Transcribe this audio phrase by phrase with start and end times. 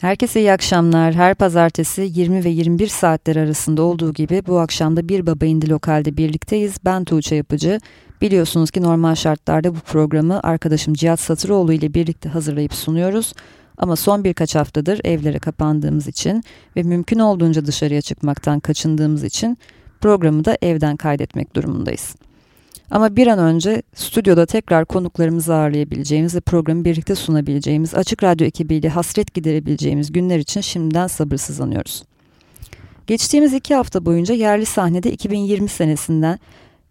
[0.00, 1.14] Herkese iyi akşamlar.
[1.14, 5.70] Her pazartesi 20 ve 21 saatler arasında olduğu gibi bu akşam da Bir Baba indi
[5.70, 6.76] Lokal'de birlikteyiz.
[6.84, 7.80] Ben Tuğçe Yapıcı.
[8.20, 13.32] Biliyorsunuz ki normal şartlarda bu programı arkadaşım Cihat Satıroğlu ile birlikte hazırlayıp sunuyoruz.
[13.78, 16.42] Ama son birkaç haftadır evlere kapandığımız için
[16.76, 19.58] ve mümkün olduğunca dışarıya çıkmaktan kaçındığımız için
[20.00, 22.16] programı da evden kaydetmek durumundayız.
[22.90, 28.88] Ama bir an önce stüdyoda tekrar konuklarımızı ağırlayabileceğimiz ve programı birlikte sunabileceğimiz, Açık Radyo ekibiyle
[28.88, 32.02] hasret giderebileceğimiz günler için şimdiden sabırsızlanıyoruz.
[33.06, 36.38] Geçtiğimiz iki hafta boyunca yerli sahnede 2020 senesinden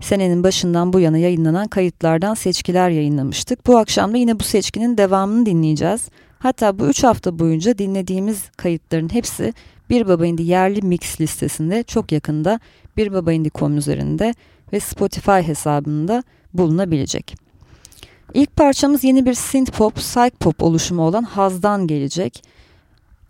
[0.01, 3.67] senenin başından bu yana yayınlanan kayıtlardan seçkiler yayınlamıştık.
[3.67, 6.09] Bu akşam da yine bu seçkinin devamını dinleyeceğiz.
[6.39, 9.53] Hatta bu üç hafta boyunca dinlediğimiz kayıtların hepsi
[9.89, 12.59] Bir Baba Indi yerli mix listesinde çok yakında
[12.97, 14.33] Bir Baba Indi.com üzerinde
[14.73, 17.35] ve Spotify hesabında bulunabilecek.
[18.33, 22.43] İlk parçamız yeni bir synth pop, psych pop oluşumu olan Haz'dan gelecek.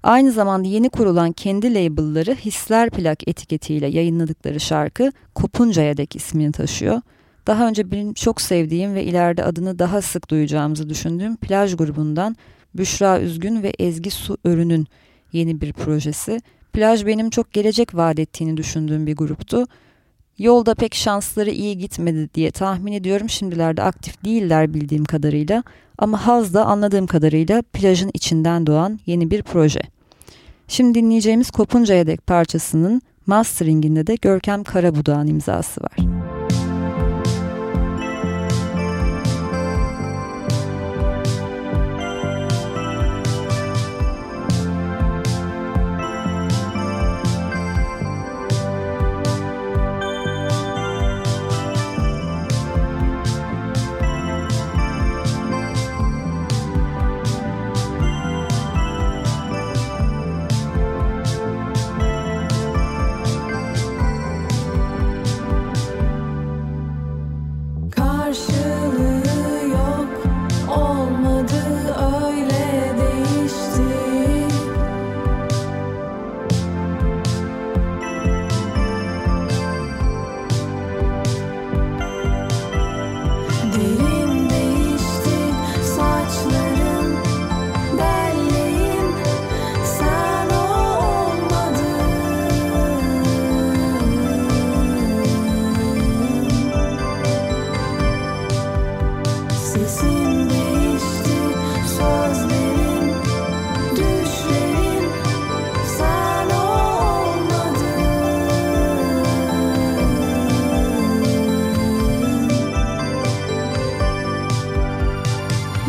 [0.04, 7.02] Aynı zamanda yeni kurulan kendi labelları Hisler Plak etiketiyle yayınladıkları şarkı Kopunca'ya dek ismini taşıyor.
[7.48, 12.36] Daha önce benim çok sevdiğim ve ileride adını daha sık duyacağımızı düşündüğüm plaj grubundan
[12.76, 14.88] Büşra Üzgün ve Ezgi Su Örün'ün
[15.32, 16.42] yeni bir projesi.
[16.74, 19.66] Plaj benim çok gelecek vaat ettiğini düşündüğüm bir gruptu.
[20.38, 23.30] Yolda pek şansları iyi gitmedi diye tahmin ediyorum.
[23.30, 25.64] Şimdilerde aktif değiller bildiğim kadarıyla.
[25.98, 29.82] Ama Haz da anladığım kadarıyla plajın içinden doğan yeni bir proje.
[30.68, 35.98] Şimdi dinleyeceğimiz Kopunca'ya dek parçasının masteringinde de Görkem Karabudağ'ın imzası var.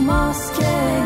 [0.07, 1.06] masking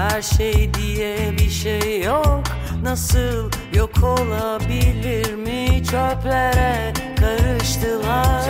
[0.00, 2.42] Her şey diye bir şey yok.
[2.82, 5.84] Nasıl yok olabilir mi?
[5.84, 8.42] Çöplere karıştılar.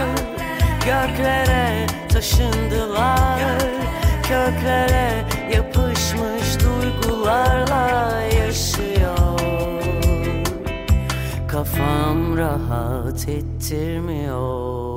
[0.78, 3.58] Göklere taşındılar.
[4.22, 5.24] Köklere
[5.54, 9.40] yapışmış duygularla yaşıyor.
[11.48, 14.89] Kafam rahat ettirmiyor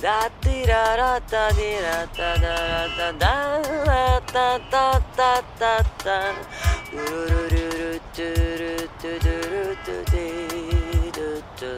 [0.00, 3.34] da ti ra ra ta di ra ta da ra ta da
[3.88, 6.18] ra ta ta ta ta ta
[6.92, 8.28] ru ru ru ru tu
[8.60, 10.28] ru tu tu ru tu di
[11.16, 11.72] du tu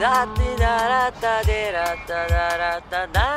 [0.00, 3.28] da ti da ra ta di ra ta da ra ta da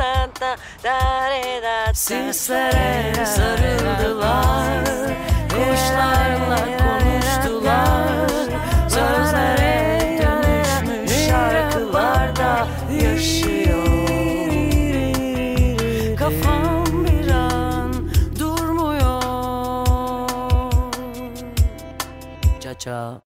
[0.00, 0.50] ra ta
[0.84, 0.98] da
[1.30, 5.25] re da ta Since that end, surrender the Lord
[5.56, 8.28] Kuşlarla konuştular
[8.88, 12.66] Sözlere dönüşmüş şarkılarda
[13.02, 13.86] yaşıyor.
[16.18, 17.92] Kafam bir an
[18.38, 19.22] durmuyor.
[22.60, 23.25] Cha-cha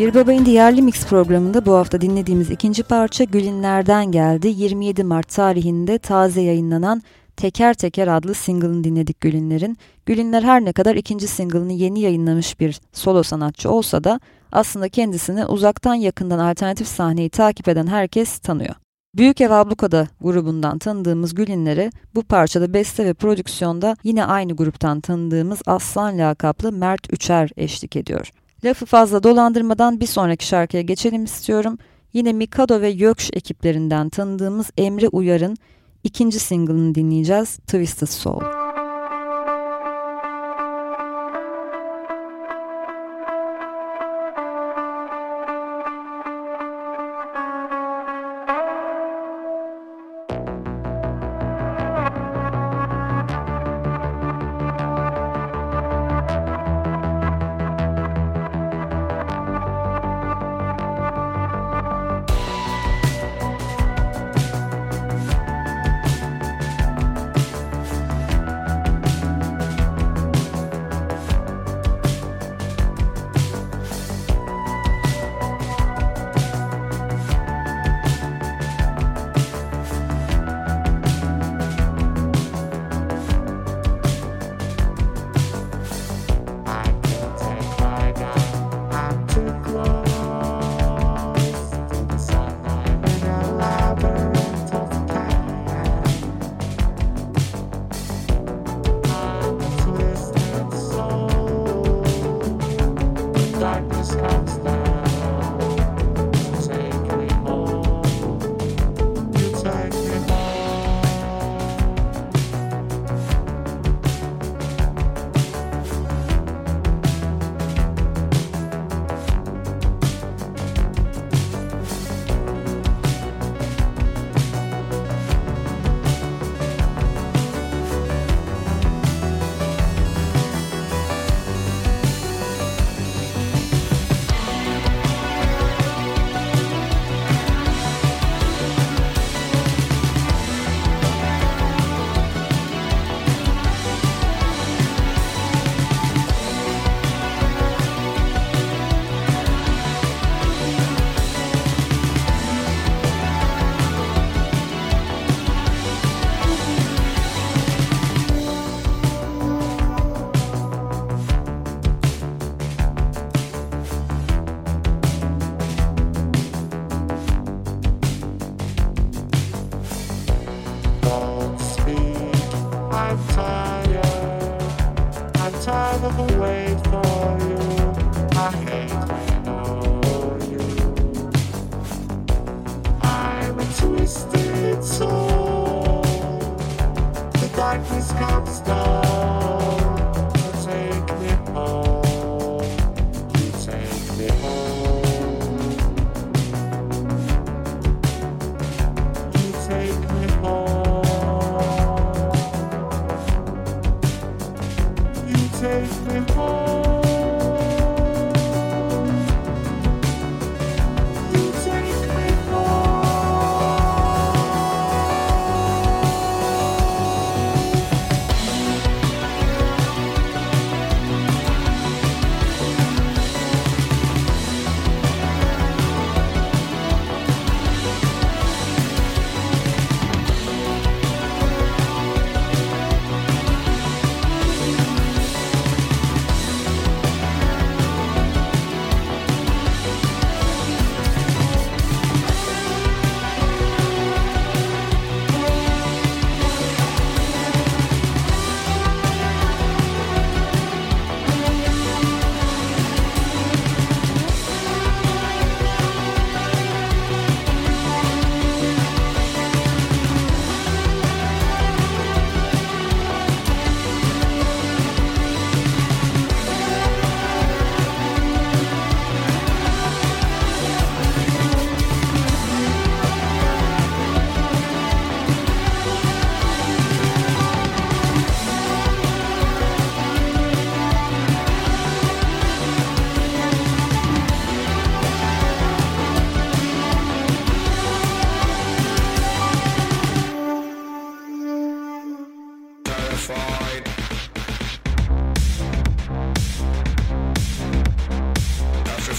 [0.00, 4.48] Bir Baba İndi yerli mix programında bu hafta dinlediğimiz ikinci parça Gülinler'den geldi.
[4.48, 7.02] 27 Mart tarihinde taze yayınlanan
[7.36, 9.76] Teker Teker adlı single'ını dinledik Gülinler'in.
[10.06, 14.20] Gülinler her ne kadar ikinci single'ını yeni yayınlamış bir solo sanatçı olsa da
[14.52, 18.74] aslında kendisini uzaktan yakından alternatif sahneyi takip eden herkes tanıyor.
[19.16, 25.62] Büyük Ev Ablukada grubundan tanıdığımız Gülinler'e bu parçada beste ve prodüksiyonda yine aynı gruptan tanıdığımız
[25.66, 28.30] Aslan lakaplı Mert Üçer eşlik ediyor.
[28.64, 31.78] Lafı fazla dolandırmadan bir sonraki şarkıya geçelim istiyorum.
[32.12, 35.56] Yine Mikado ve Gökş ekiplerinden tanıdığımız Emre Uyar'ın
[36.04, 38.59] ikinci single'ını dinleyeceğiz Twisted Soul.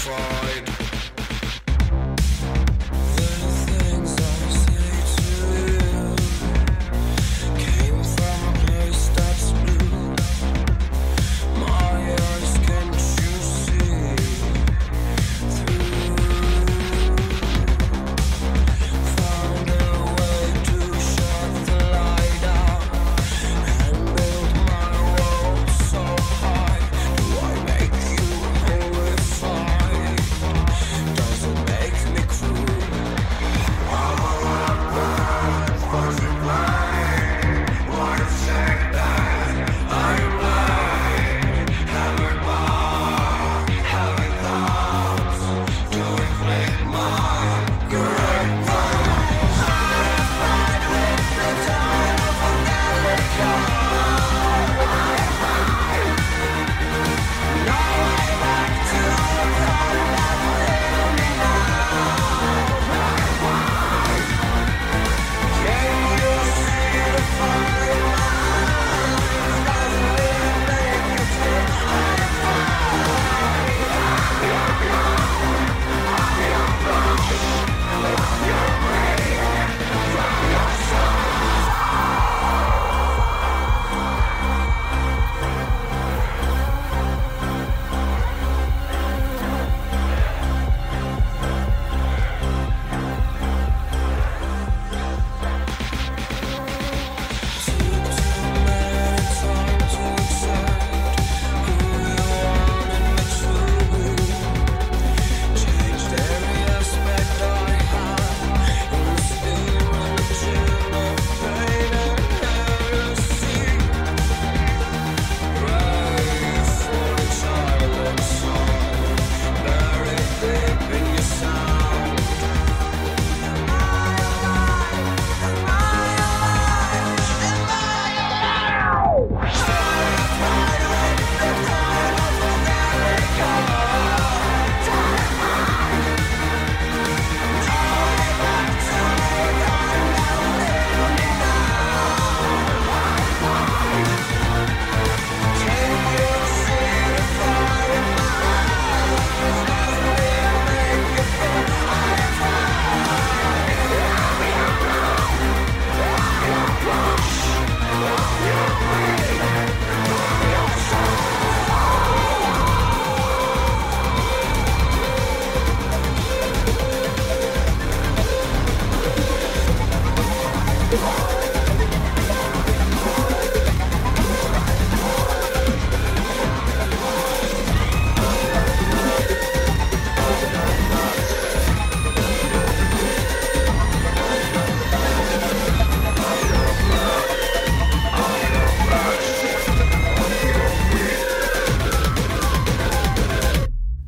[0.04, 0.71] Horrified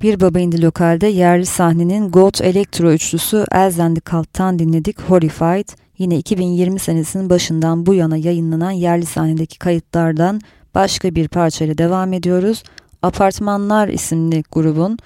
[0.04, 5.68] Bir Baba İndi Lokal'de yerli sahnenin Goat Electro üçlüsü Elzen Kalt'tan dinledik Horrified.
[5.98, 10.40] Yine 2020 senesinin başından bu yana yayınlanan yerli sahnedeki kayıtlardan
[10.74, 12.62] başka bir parçayla devam ediyoruz.
[13.02, 14.98] Apartmanlar isimli grubun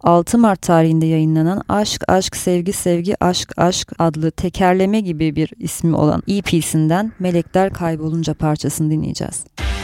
[0.00, 5.96] 6 Mart tarihinde yayınlanan Aşk Aşk Sevgi Sevgi Aşk Aşk adlı tekerleme gibi bir ismi
[5.96, 9.44] olan EP'sinden Melekler Kaybolunca parçasını dinleyeceğiz.
[9.44, 9.83] Parça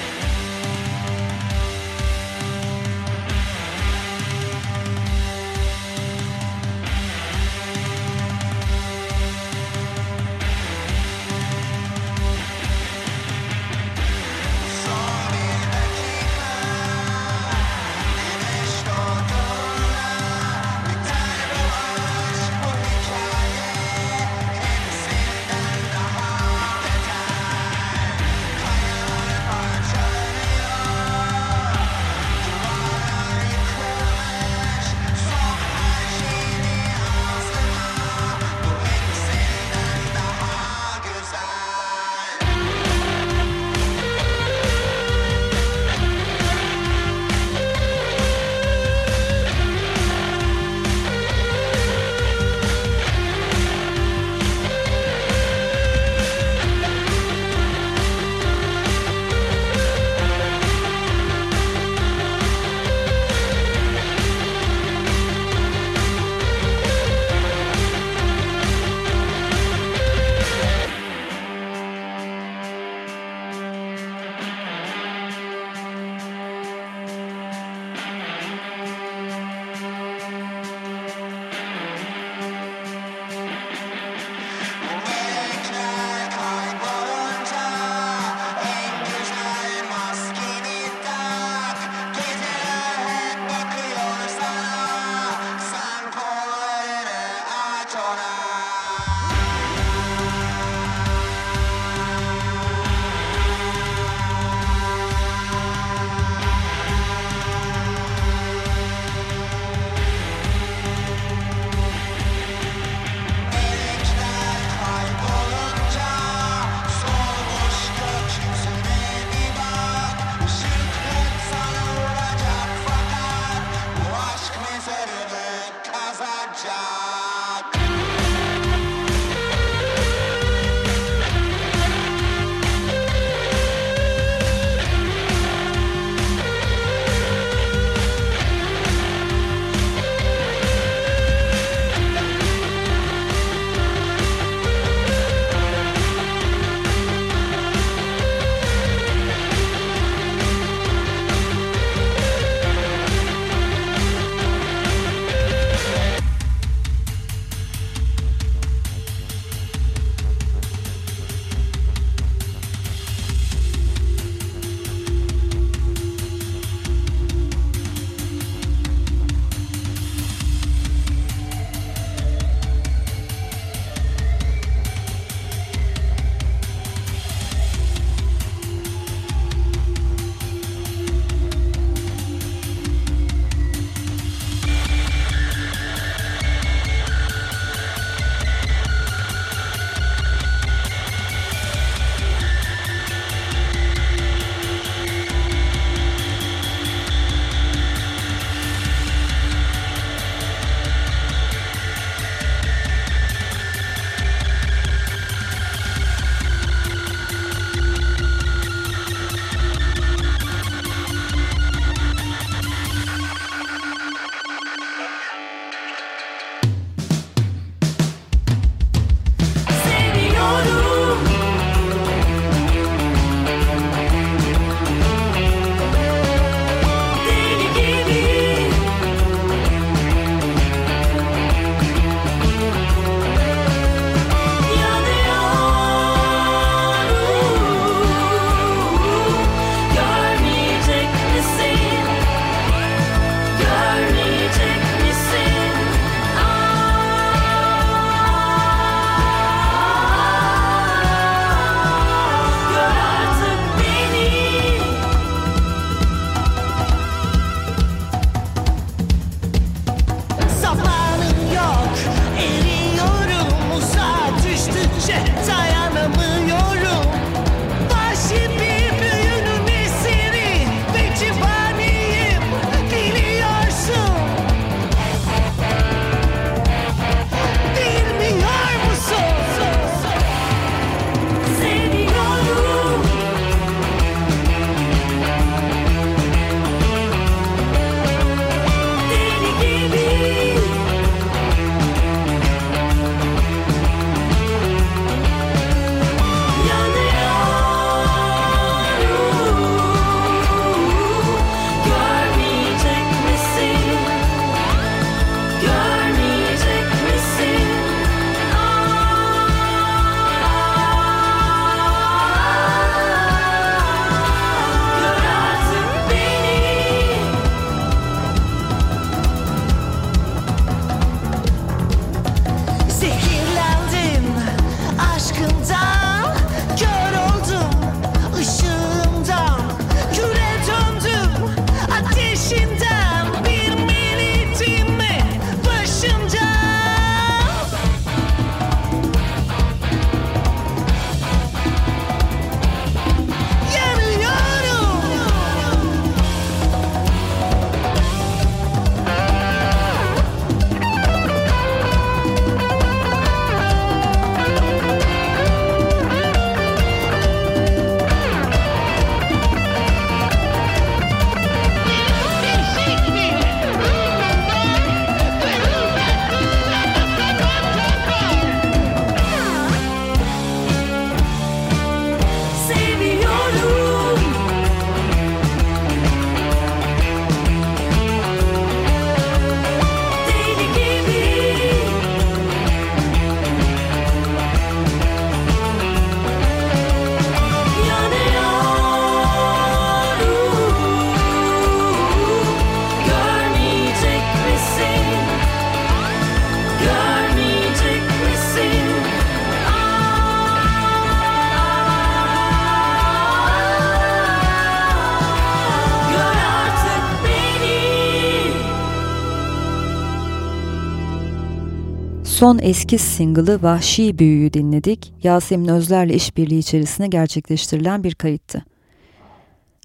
[412.40, 415.12] son eskiz single'ı Vahşi Büyü'yü dinledik.
[415.22, 418.64] Yasemin Özler'le işbirliği içerisinde gerçekleştirilen bir kayıttı.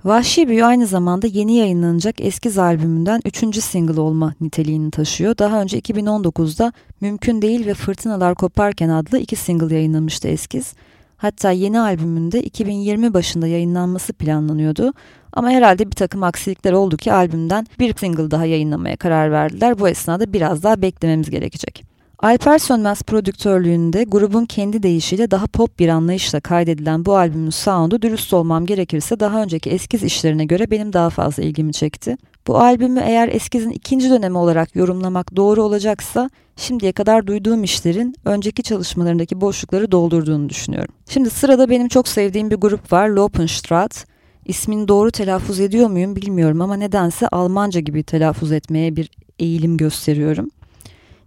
[0.03, 5.37] Vahşi Büyü aynı zamanda yeni yayınlanacak Eskiz albümünden üçüncü single olma niteliğini taşıyor.
[5.37, 10.73] Daha önce 2019'da Mümkün Değil ve Fırtınalar Koparken adlı iki single yayınlamıştı Eskiz.
[11.17, 14.93] Hatta yeni albümünde 2020 başında yayınlanması planlanıyordu.
[15.33, 19.79] Ama herhalde bir takım aksilikler oldu ki albümden bir single daha yayınlamaya karar verdiler.
[19.79, 21.94] Bu esnada biraz daha beklememiz gerekecek.
[22.25, 28.33] Alper Sönmez prodüktörlüğünde grubun kendi deyişiyle daha pop bir anlayışla kaydedilen bu albümün sound'u dürüst
[28.33, 32.17] olmam gerekirse daha önceki eskiz işlerine göre benim daha fazla ilgimi çekti.
[32.47, 38.63] Bu albümü eğer eskizin ikinci dönemi olarak yorumlamak doğru olacaksa şimdiye kadar duyduğum işlerin önceki
[38.63, 40.95] çalışmalarındaki boşlukları doldurduğunu düşünüyorum.
[41.09, 44.05] Şimdi sırada benim çok sevdiğim bir grup var Lopenstraat.
[44.45, 49.09] İsmini doğru telaffuz ediyor muyum bilmiyorum ama nedense Almanca gibi telaffuz etmeye bir
[49.39, 50.49] eğilim gösteriyorum.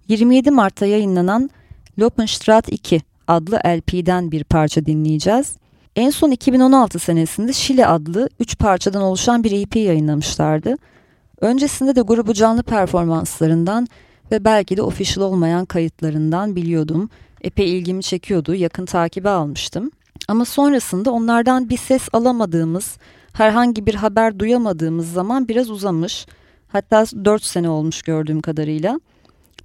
[0.09, 1.51] 27 Mart'ta yayınlanan
[1.99, 5.57] Lopenstraat 2 adlı LP'den bir parça dinleyeceğiz.
[5.97, 10.77] En son 2016 senesinde Şile adlı 3 parçadan oluşan bir EP yayınlamışlardı.
[11.41, 13.87] Öncesinde de grubu canlı performanslarından
[14.33, 17.11] ve belki de official olmayan kayıtlarından biliyordum.
[17.43, 19.91] Epey ilgimi çekiyordu, yakın takibe almıştım.
[20.29, 22.97] Ama sonrasında onlardan bir ses alamadığımız,
[23.33, 26.27] herhangi bir haber duyamadığımız zaman biraz uzamış.
[26.69, 29.01] Hatta 4 sene olmuş gördüğüm kadarıyla.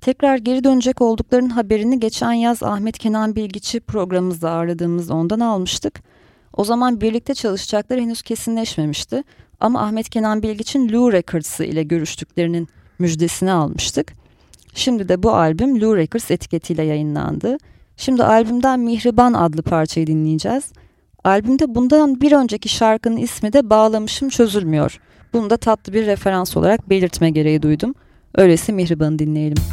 [0.04, 6.02] Tekrar geri dönecek olduklarının haberini geçen yaz Ahmet Kenan Bilgiç'i programımızda ağırladığımız ondan almıştık.
[6.54, 9.24] O zaman birlikte çalışacakları henüz kesinleşmemişti.
[9.60, 12.68] Ama Ahmet Kenan Bilgiç'in Lou Records ile görüştüklerinin
[13.00, 14.14] müjdesini almıştık.
[14.74, 17.58] Şimdi de bu albüm Lou Records etiketiyle yayınlandı.
[17.98, 20.64] Şimdi albümden Mihriban adlı parçayı dinleyeceğiz.
[21.24, 25.00] Albümde bundan bir önceki şarkının ismi de Bağlamışım Çözülmüyor.
[25.34, 27.96] Bunu da tatlı bir referans olarak belirtme gereği duydum.
[28.36, 29.64] Öyleyse Mihriban'ı dinleyelim.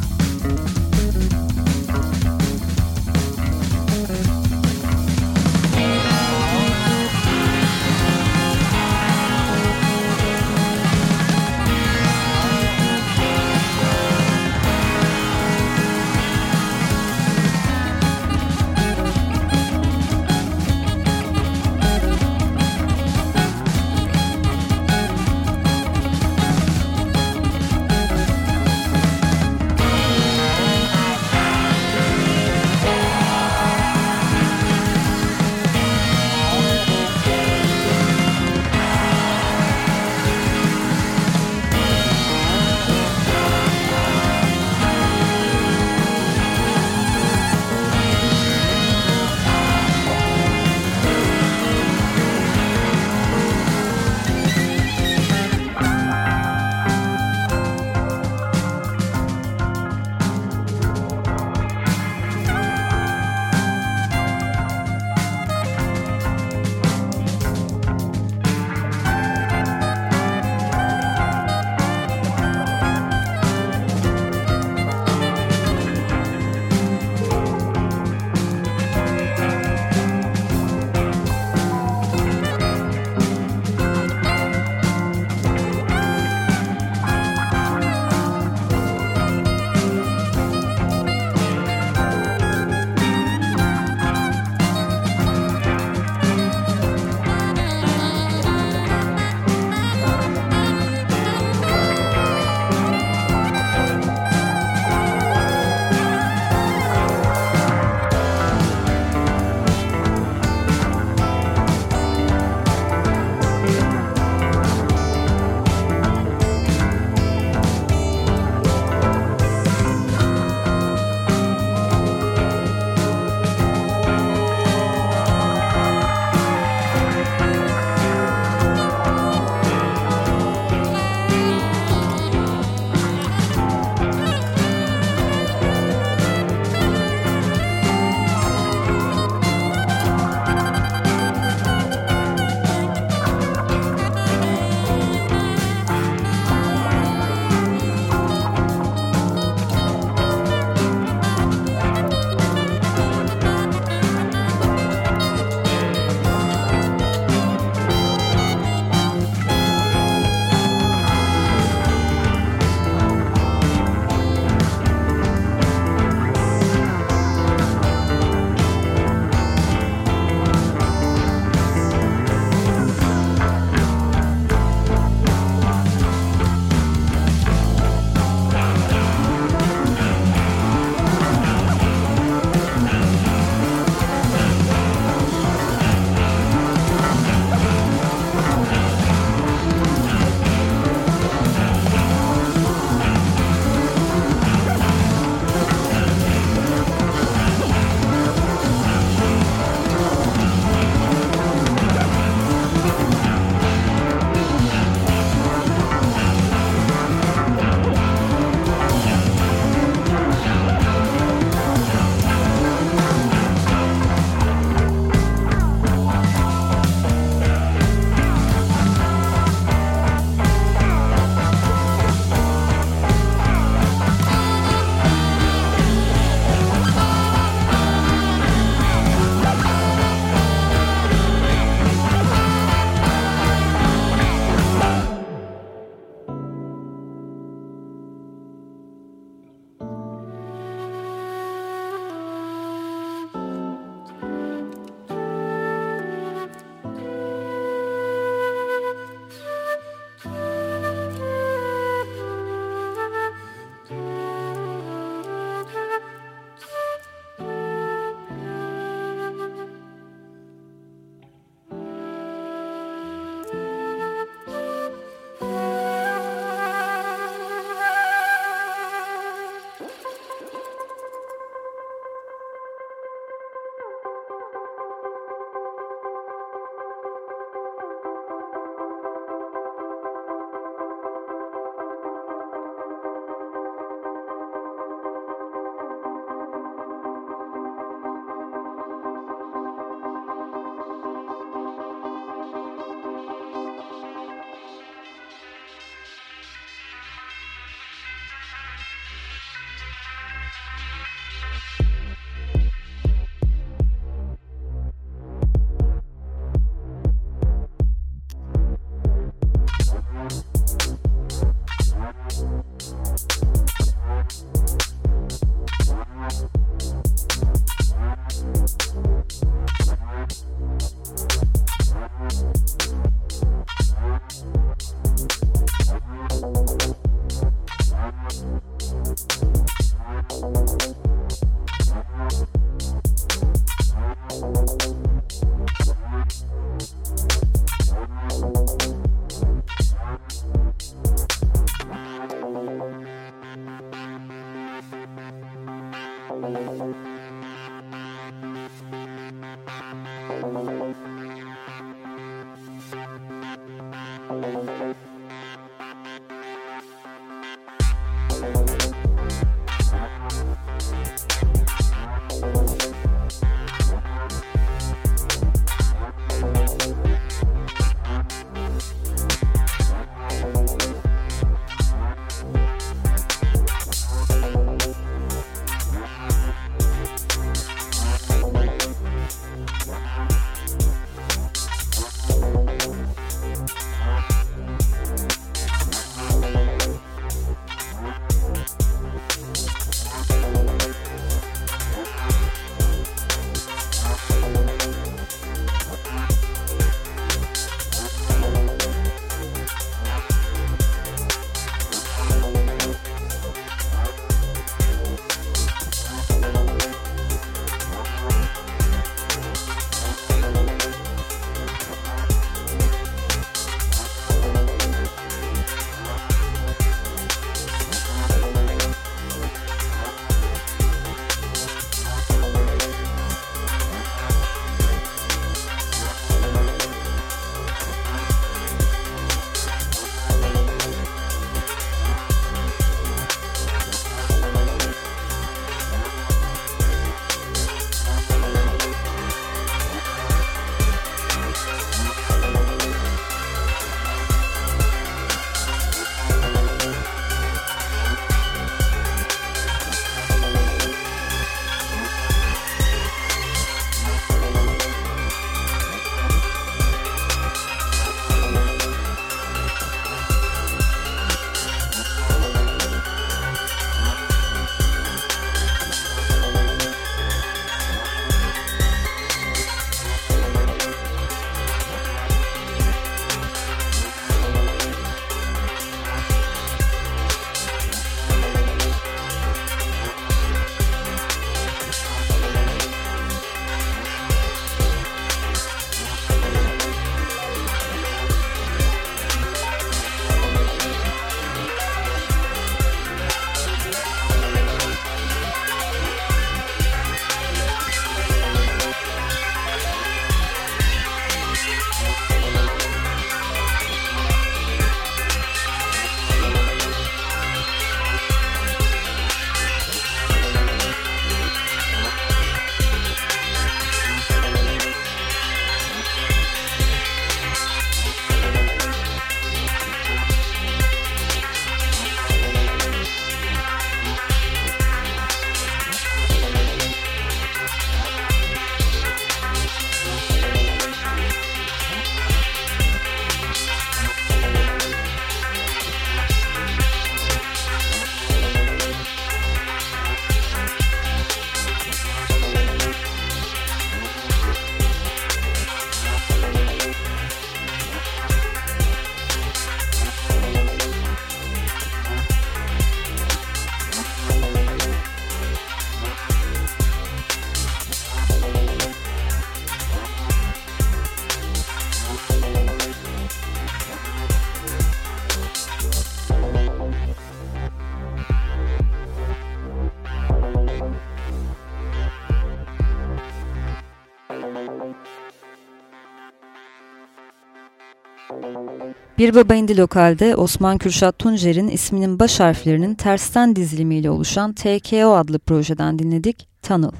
[579.21, 585.39] Bir Baba İndi Lokal'de Osman Kürşat Tuncer'in isminin baş harflerinin tersten dizilimiyle oluşan TKO adlı
[585.39, 586.91] projeden dinledik Tunnel.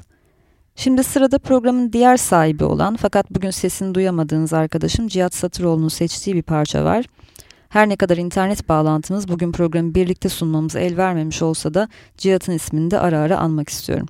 [0.76, 6.42] Şimdi sırada programın diğer sahibi olan fakat bugün sesini duyamadığınız arkadaşım Cihat Satıroğlu'nun seçtiği bir
[6.42, 7.04] parça var.
[7.68, 12.90] Her ne kadar internet bağlantımız bugün programı birlikte sunmamıza el vermemiş olsa da Cihat'ın ismini
[12.90, 14.08] de ara ara anmak istiyorum.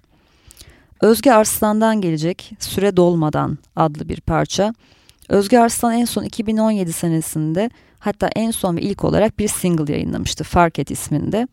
[1.01, 4.75] Özge Arslan'dan gelecek Süre Dolmadan adlı bir parça.
[5.29, 7.71] Özge Arslan en son 2017 senesinde
[8.03, 11.49] hatta en son ve ilk olarak bir single yayınlamıştı Fark Et isminde.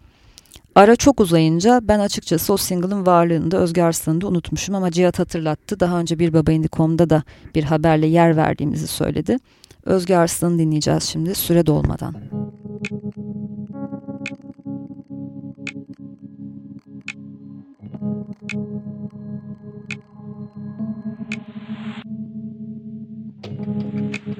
[0.76, 5.20] Ara çok uzayınca ben açıkçası o single'ın varlığını da Özge Arslan'ı da unutmuşum ama Cihat
[5.20, 5.80] hatırlattı.
[5.80, 7.24] Daha önce bir babaindi.com'da da
[7.56, 9.38] bir haberle yer verdiğimizi söyledi.
[9.86, 12.16] Özge Arslan'ı dinleyeceğiz şimdi süre dolmadan.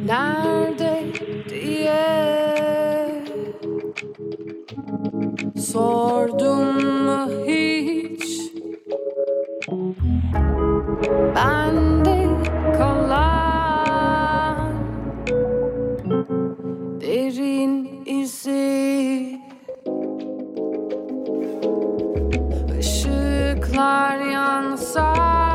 [0.06, 1.04] Nerede
[1.50, 2.30] diye
[5.58, 8.52] Sordum mu hiç?
[11.36, 12.28] Bende
[12.78, 14.74] kalan
[17.02, 19.40] Derin izi
[22.80, 25.49] Işıklar yansa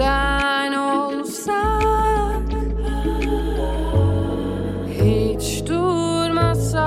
[0.00, 2.42] içten olsak
[4.88, 6.80] hiç durmasak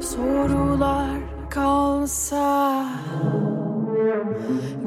[0.00, 1.20] sorular
[1.50, 2.84] kalsa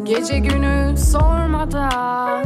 [0.03, 2.43] gece günü sormadan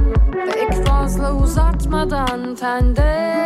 [0.53, 3.40] pek fazla uzatmadan tende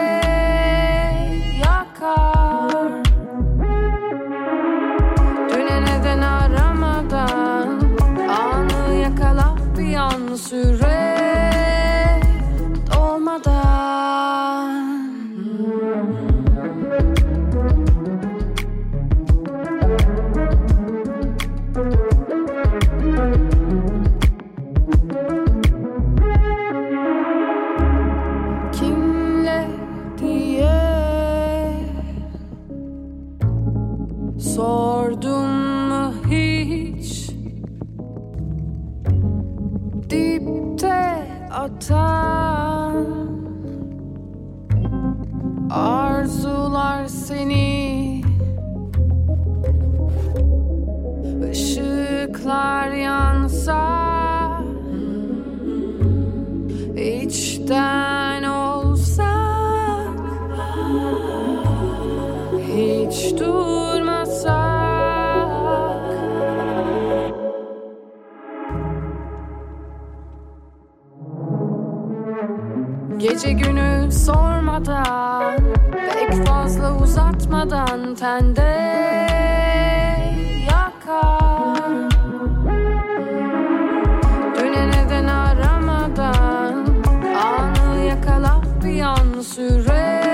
[89.44, 90.26] süre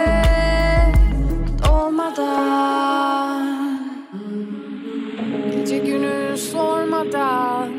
[1.67, 3.47] Dolmadan
[5.51, 7.69] Gece günü sormadan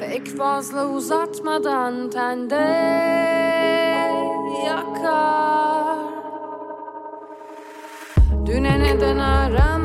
[0.00, 2.90] Pek fazla uzatmadan tende
[4.66, 5.98] yakar.
[8.46, 9.79] Düne neden aramadan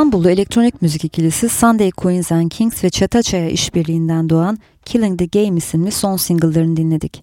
[0.00, 5.58] İstanbullu elektronik müzik ikilisi Sunday Queens and Kings ve Çataçaya işbirliğinden doğan Killing the Game
[5.58, 7.22] isimli son single'larını dinledik.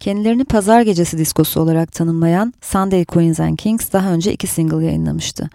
[0.00, 5.50] Kendilerini pazar gecesi diskosu olarak tanımlayan Sunday Queens and Kings daha önce iki single yayınlamıştı.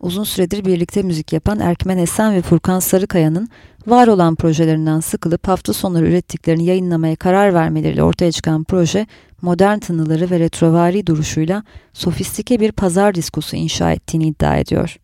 [0.00, 3.48] Uzun süredir birlikte müzik yapan Erkmen Esen ve Furkan Sarıkaya'nın
[3.86, 9.06] var olan projelerinden sıkılıp hafta sonları ürettiklerini yayınlamaya karar vermeleriyle ortaya çıkan proje
[9.42, 11.62] modern tınıları ve retrovari duruşuyla
[11.92, 14.98] sofistike bir pazar diskosu inşa ettiğini iddia ediyor.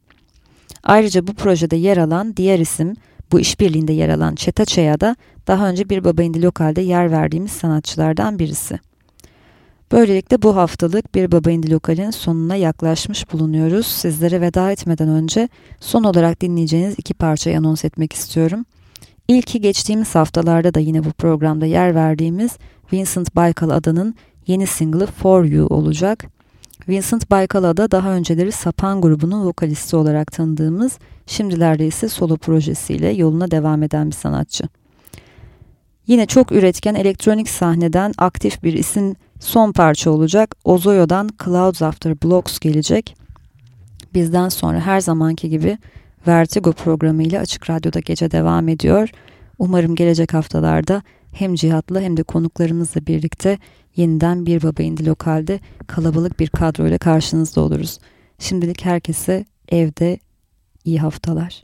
[0.85, 2.95] Ayrıca bu projede yer alan diğer isim
[3.33, 5.17] bu işbirliğinde yer alan Çetaçeya da
[5.47, 8.79] daha önce bir baba indi lokalde yer verdiğimiz sanatçılardan birisi.
[9.93, 13.87] Böylelikle bu haftalık bir baba indi lokalin sonuna yaklaşmış bulunuyoruz.
[13.87, 15.49] Sizlere veda etmeden önce
[15.81, 18.65] son olarak dinleyeceğiniz iki parçayı anons etmek istiyorum.
[19.29, 22.59] İlki geçtiğimiz haftalarda da yine bu programda yer verdiğimiz
[22.93, 24.15] Vincent Baykal Adanın
[24.47, 26.25] yeni single'ı For You olacak.
[26.89, 33.83] Vincent Baykala'da daha önceleri Sapan grubunun vokalisti olarak tanıdığımız, şimdilerde ise solo projesiyle yoluna devam
[33.83, 34.65] eden bir sanatçı.
[36.07, 40.55] Yine çok üretken elektronik sahneden aktif bir isim son parça olacak.
[40.65, 43.17] Ozoyo'dan Clouds After Blocks gelecek.
[44.15, 45.79] Bizden sonra her zamanki gibi
[46.27, 49.11] Vertigo programıyla Açık Radyo'da gece devam ediyor.
[49.59, 53.59] Umarım gelecek haftalarda hem Cihat'la hem de konuklarımızla birlikte
[53.97, 57.99] yeniden bir baba indi lokalde kalabalık bir kadroyla karşınızda oluruz.
[58.39, 60.19] Şimdilik herkese evde
[60.85, 61.64] iyi haftalar.